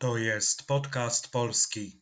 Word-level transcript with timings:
To 0.00 0.16
jest 0.16 0.66
podcast 0.66 1.32
polski. 1.32 2.00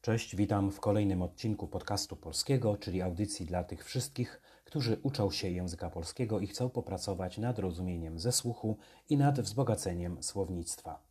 Cześć, 0.00 0.36
witam 0.36 0.72
w 0.72 0.80
kolejnym 0.80 1.22
odcinku 1.22 1.68
podcastu 1.68 2.16
polskiego, 2.16 2.76
czyli 2.76 3.02
audycji 3.02 3.46
dla 3.46 3.64
tych 3.64 3.84
wszystkich, 3.84 4.40
którzy 4.64 5.00
uczą 5.02 5.30
się 5.30 5.50
języka 5.50 5.90
polskiego 5.90 6.40
i 6.40 6.46
chcą 6.46 6.70
popracować 6.70 7.38
nad 7.38 7.58
rozumieniem 7.58 8.18
ze 8.18 8.32
słuchu 8.32 8.78
i 9.08 9.16
nad 9.16 9.40
wzbogaceniem 9.40 10.22
słownictwa. 10.22 11.02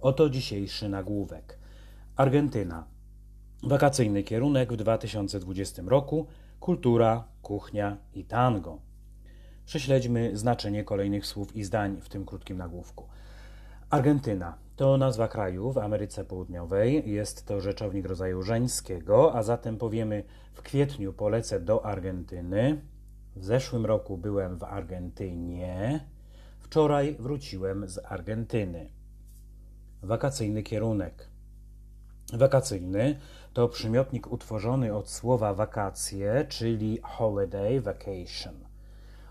Oto 0.00 0.30
dzisiejszy 0.30 0.88
nagłówek. 0.88 1.58
Argentyna. 2.16 2.86
Wakacyjny 3.62 4.22
kierunek 4.22 4.72
w 4.72 4.76
2020 4.76 5.82
roku 5.86 6.26
kultura, 6.60 7.28
kuchnia 7.42 7.96
i 8.14 8.24
tango. 8.24 8.89
Prześledźmy 9.70 10.36
znaczenie 10.36 10.84
kolejnych 10.84 11.26
słów 11.26 11.56
i 11.56 11.64
zdań 11.64 12.00
w 12.00 12.08
tym 12.08 12.26
krótkim 12.26 12.58
nagłówku. 12.58 13.08
Argentyna 13.90 14.58
to 14.76 14.96
nazwa 14.96 15.28
kraju 15.28 15.72
w 15.72 15.78
Ameryce 15.78 16.24
Południowej. 16.24 17.10
Jest 17.10 17.46
to 17.46 17.60
rzeczownik 17.60 18.06
rodzaju 18.06 18.42
żeńskiego, 18.42 19.34
a 19.34 19.42
zatem 19.42 19.78
powiemy 19.78 20.24
w 20.52 20.62
kwietniu 20.62 21.12
polecę 21.12 21.60
do 21.60 21.84
Argentyny. 21.84 22.82
W 23.36 23.44
zeszłym 23.44 23.86
roku 23.86 24.18
byłem 24.18 24.58
w 24.58 24.64
Argentynie. 24.64 26.04
Wczoraj 26.58 27.16
wróciłem 27.18 27.88
z 27.88 27.98
Argentyny. 28.04 28.90
Wakacyjny 30.02 30.62
kierunek. 30.62 31.28
Wakacyjny 32.32 33.18
to 33.52 33.68
przymiotnik 33.68 34.32
utworzony 34.32 34.94
od 34.94 35.10
słowa 35.10 35.54
wakacje, 35.54 36.46
czyli 36.48 36.98
holiday, 37.02 37.80
vacation. 37.80 38.69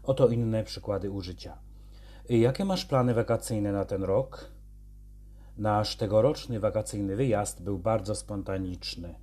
Oto 0.10 0.28
inne 0.28 0.64
przykłady 0.64 1.12
użycia. 1.12 1.58
Jakie 2.30 2.66
masz 2.66 2.86
plany 2.86 3.14
wakacyjne 3.14 3.72
na 3.72 3.86
ten 3.86 4.04
rok? 4.04 4.52
Nasz 5.58 5.96
tegoroczny 5.96 6.60
wakacyjny 6.60 7.16
wyjazd 7.16 7.64
był 7.64 7.80
bardzo 7.80 8.16
spontaniczny. 8.16 9.16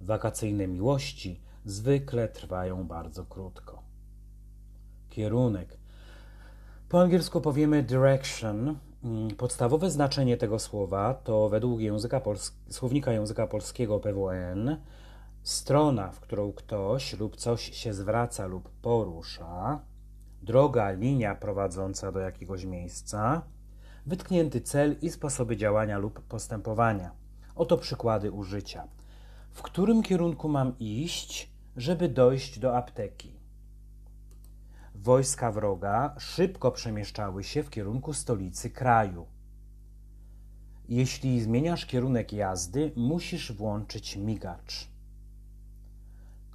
Wakacyjne 0.00 0.66
miłości 0.66 1.40
zwykle 1.64 2.28
trwają 2.28 2.86
bardzo 2.86 3.24
krótko. 3.24 3.82
Kierunek. 5.10 5.78
Po 6.88 7.00
angielsku 7.00 7.40
powiemy 7.40 7.82
direction. 7.82 8.78
Podstawowe 9.36 9.90
znaczenie 9.90 10.36
tego 10.36 10.58
słowa 10.58 11.14
to 11.14 11.48
według 11.48 11.80
języka 11.80 12.20
słownika 12.68 13.12
języka 13.12 13.46
polskiego 13.46 14.00
PWN 14.00 14.76
strona, 15.48 16.10
w 16.12 16.20
którą 16.20 16.52
ktoś 16.52 17.18
lub 17.18 17.36
coś 17.36 17.76
się 17.76 17.94
zwraca 17.94 18.46
lub 18.46 18.70
porusza, 18.70 19.80
droga, 20.42 20.90
linia 20.90 21.34
prowadząca 21.34 22.12
do 22.12 22.20
jakiegoś 22.20 22.64
miejsca, 22.64 23.42
wytknięty 24.06 24.60
cel 24.60 24.96
i 25.02 25.10
sposoby 25.10 25.56
działania 25.56 25.98
lub 25.98 26.20
postępowania. 26.20 27.10
Oto 27.54 27.76
przykłady 27.78 28.32
użycia. 28.32 28.88
W 29.50 29.62
którym 29.62 30.02
kierunku 30.02 30.48
mam 30.48 30.78
iść, 30.78 31.52
żeby 31.76 32.08
dojść 32.08 32.58
do 32.58 32.76
apteki? 32.76 33.32
Wojska 34.94 35.52
wroga 35.52 36.14
szybko 36.18 36.70
przemieszczały 36.70 37.44
się 37.44 37.62
w 37.62 37.70
kierunku 37.70 38.12
stolicy 38.12 38.70
kraju. 38.70 39.26
Jeśli 40.88 41.40
zmieniasz 41.40 41.86
kierunek 41.86 42.32
jazdy, 42.32 42.92
musisz 42.96 43.52
włączyć 43.52 44.16
migacz. 44.16 44.97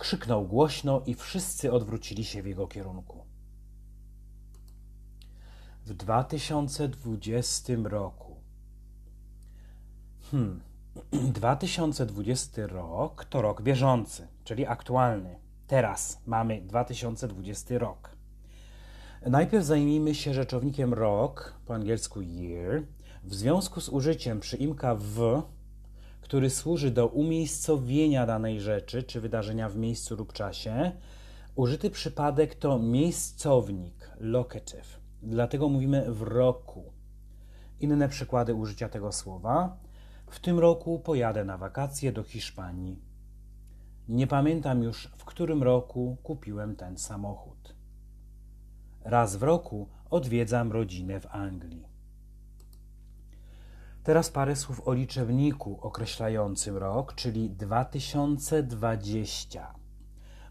Krzyknął 0.03 0.47
głośno 0.47 1.01
i 1.05 1.15
wszyscy 1.15 1.71
odwrócili 1.71 2.25
się 2.25 2.43
w 2.43 2.45
jego 2.45 2.67
kierunku. 2.67 3.25
W 5.85 5.93
2020 5.93 7.73
roku. 7.83 8.35
Hmm. 10.31 10.61
2020 11.33 12.67
rok 12.67 13.25
to 13.25 13.41
rok 13.41 13.61
bieżący, 13.61 14.27
czyli 14.43 14.65
aktualny. 14.65 15.39
Teraz 15.67 16.21
mamy 16.25 16.61
2020 16.61 17.77
rok. 17.77 18.15
Najpierw 19.25 19.65
zajmijmy 19.65 20.15
się 20.15 20.33
rzeczownikiem 20.33 20.93
rok, 20.93 21.53
po 21.65 21.73
angielsku 21.73 22.21
year, 22.21 22.83
w 23.23 23.33
związku 23.35 23.81
z 23.81 23.89
użyciem 23.89 24.39
przyimka 24.39 24.95
w, 24.95 25.43
który 26.23 26.49
służy 26.49 26.91
do 26.91 27.07
umiejscowienia 27.07 28.25
danej 28.25 28.61
rzeczy 28.61 29.03
czy 29.03 29.21
wydarzenia 29.21 29.69
w 29.69 29.77
miejscu 29.77 30.15
lub 30.15 30.33
czasie. 30.33 30.91
Użyty 31.55 31.89
przypadek 31.89 32.55
to 32.55 32.79
miejscownik, 32.79 34.11
locative. 34.19 34.99
Dlatego 35.21 35.69
mówimy 35.69 36.13
w 36.13 36.21
roku. 36.21 36.93
Inne 37.79 38.09
przykłady 38.09 38.53
użycia 38.53 38.89
tego 38.89 39.11
słowa. 39.11 39.77
W 40.27 40.39
tym 40.39 40.59
roku 40.59 40.99
pojadę 40.99 41.45
na 41.45 41.57
wakacje 41.57 42.11
do 42.11 42.23
Hiszpanii. 42.23 43.01
Nie 44.07 44.27
pamiętam 44.27 44.83
już, 44.83 45.11
w 45.17 45.25
którym 45.25 45.63
roku 45.63 46.17
kupiłem 46.23 46.75
ten 46.75 46.97
samochód. 46.97 47.75
Raz 49.01 49.35
w 49.35 49.43
roku 49.43 49.89
odwiedzam 50.09 50.71
rodzinę 50.71 51.19
w 51.19 51.27
Anglii. 51.35 51.92
Teraz 54.03 54.29
parę 54.29 54.55
słów 54.55 54.87
o 54.87 54.93
liczebniku 54.93 55.79
określającym 55.81 56.77
rok, 56.77 57.15
czyli 57.15 57.49
2020. 57.49 59.73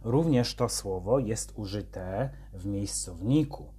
Również 0.02 0.54
to 0.54 0.68
słowo 0.68 1.18
jest 1.18 1.52
użyte 1.56 2.30
w 2.52 2.66
miejscowniku. 2.66 3.72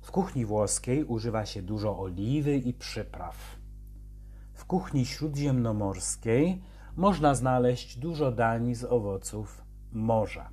W 0.00 0.10
kuchni 0.10 0.46
włoskiej 0.46 1.04
używa 1.04 1.46
się 1.46 1.62
dużo 1.62 1.98
oliwy 1.98 2.56
i 2.56 2.74
przypraw. 2.74 3.56
W 4.54 4.64
kuchni 4.64 5.06
śródziemnomorskiej 5.06 6.62
można 6.96 7.34
znaleźć 7.34 7.98
dużo 7.98 8.32
dań 8.32 8.74
z 8.74 8.84
owoców 8.84 9.64
morza. 9.92 10.50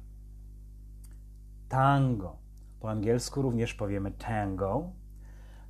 Tango. 1.70 2.38
Po 2.80 2.90
angielsku 2.90 3.42
również 3.42 3.74
powiemy 3.74 4.12
tango. 4.12 4.92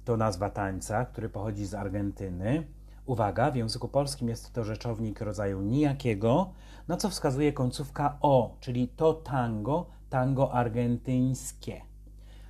To 0.06 0.18
nazwa 0.18 0.50
tańca, 0.50 1.06
który 1.06 1.30
pochodzi 1.30 1.66
z 1.66 1.74
Argentyny. 1.74 2.68
Uwaga, 3.10 3.52
w 3.52 3.56
języku 3.56 3.88
polskim 3.88 4.30
jest 4.30 4.54
to 4.54 4.64
rzeczownik 4.64 5.22
rodzaju 5.22 5.62
nijakiego, 5.62 6.54
na 6.88 6.98
co 6.98 7.10
wskazuje 7.10 7.54
końcówka 7.54 8.18
o, 8.22 8.58
czyli 8.60 8.88
to 8.88 9.14
tango, 9.14 9.90
tango 10.10 10.54
argentyńskie. 10.54 11.82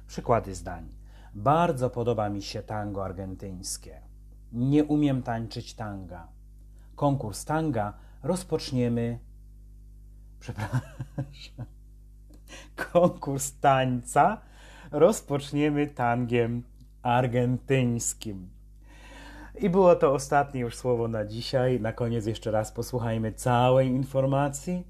Przykłady 0.07 0.55
zdań. 0.55 0.89
Bardzo 1.33 1.89
podoba 1.89 2.29
mi 2.29 2.41
się 2.41 2.63
tango 2.63 3.05
argentyńskie. 3.05 4.01
Nie 4.51 4.83
umiem 4.83 5.23
tańczyć 5.23 5.73
tanga. 5.73 6.27
Konkurs 6.95 7.45
tanga 7.45 7.93
rozpoczniemy. 8.23 9.19
Przepraszam. 10.39 11.65
Konkurs 12.91 13.59
tańca 13.59 14.41
rozpoczniemy 14.91 15.87
tangiem 15.87 16.63
argentyńskim. 17.01 18.58
I 19.61 19.69
było 19.69 19.95
to 19.95 20.13
ostatnie 20.13 20.61
już 20.61 20.75
słowo 20.75 21.07
na 21.07 21.25
dzisiaj. 21.25 21.81
Na 21.81 21.93
koniec 21.93 22.25
jeszcze 22.25 22.51
raz 22.51 22.71
posłuchajmy 22.71 23.33
całej 23.33 23.87
informacji. 23.87 24.87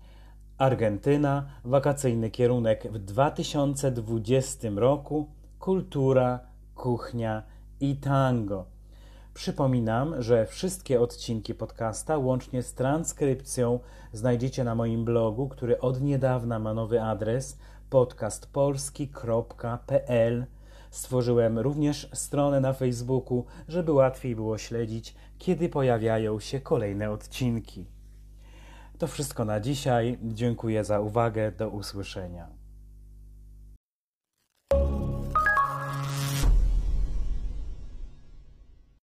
Argentyna, 0.57 1.45
wakacyjny 1.63 2.31
kierunek 2.31 2.91
w 2.91 2.97
2020 2.97 4.69
roku, 4.75 5.29
kultura, 5.59 6.39
kuchnia 6.75 7.43
i 7.79 7.95
tango. 7.95 8.65
Przypominam, 9.33 10.21
że 10.21 10.45
wszystkie 10.45 11.01
odcinki 11.01 11.55
podcasta, 11.55 12.17
łącznie 12.17 12.63
z 12.63 12.73
transkrypcją, 12.73 13.79
znajdziecie 14.13 14.63
na 14.63 14.75
moim 14.75 15.05
blogu, 15.05 15.49
który 15.49 15.79
od 15.79 16.01
niedawna 16.01 16.59
ma 16.59 16.73
nowy 16.73 17.01
adres 17.01 17.59
podcastpolski.pl. 17.89 20.45
Stworzyłem 20.89 21.59
również 21.59 22.09
stronę 22.13 22.59
na 22.59 22.73
Facebooku, 22.73 23.45
żeby 23.67 23.91
łatwiej 23.91 24.35
było 24.35 24.57
śledzić, 24.57 25.15
kiedy 25.37 25.69
pojawiają 25.69 26.39
się 26.39 26.59
kolejne 26.59 27.11
odcinki. 27.11 27.85
To 28.97 29.07
wszystko 29.07 29.45
na 29.45 29.59
dzisiaj. 29.59 30.17
Dziękuję 30.23 30.83
za 30.83 30.99
uwagę. 30.99 31.51
Do 31.51 31.69
usłyszenia. 31.69 32.58